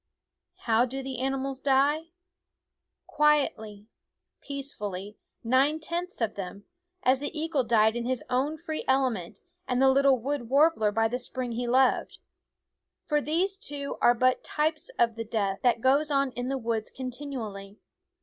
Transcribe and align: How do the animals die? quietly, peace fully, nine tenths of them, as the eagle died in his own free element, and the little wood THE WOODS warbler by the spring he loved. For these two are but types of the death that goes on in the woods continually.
How 0.61 0.87
do 0.87 1.03
the 1.03 1.19
animals 1.19 1.59
die? 1.59 2.05
quietly, 3.05 3.85
peace 4.41 4.73
fully, 4.73 5.19
nine 5.43 5.79
tenths 5.79 6.21
of 6.21 6.33
them, 6.33 6.65
as 7.03 7.19
the 7.19 7.39
eagle 7.39 7.63
died 7.63 7.95
in 7.95 8.05
his 8.05 8.23
own 8.27 8.57
free 8.57 8.83
element, 8.87 9.41
and 9.67 9.79
the 9.79 9.89
little 9.91 10.17
wood 10.17 10.41
THE 10.41 10.45
WOODS 10.45 10.49
warbler 10.49 10.91
by 10.91 11.07
the 11.07 11.19
spring 11.19 11.51
he 11.51 11.67
loved. 11.67 12.17
For 13.05 13.21
these 13.21 13.55
two 13.55 13.99
are 14.01 14.15
but 14.15 14.43
types 14.43 14.89
of 14.97 15.13
the 15.13 15.23
death 15.23 15.59
that 15.61 15.81
goes 15.81 16.09
on 16.09 16.31
in 16.31 16.49
the 16.49 16.57
woods 16.57 16.89
continually. 16.89 17.77